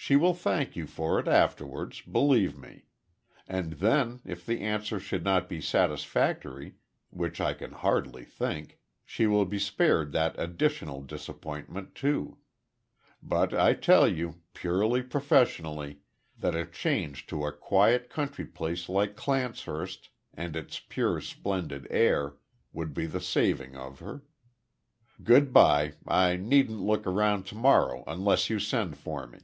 [0.00, 2.84] She will thank you for it afterwards, believe me;
[3.48, 6.76] and then, if the answer should not be satisfactory,
[7.10, 12.38] which I can hardly think she will be spared that additional disappointment too.
[13.22, 15.98] But I tell you, purely professionally,
[16.38, 22.36] that a change to a quiet country place like Clancehurst, and its pure, splendid air,
[22.72, 24.22] would be the saving of her.
[25.22, 25.94] Good bye.
[26.06, 29.40] I needn't look round to morrow unless you send for me."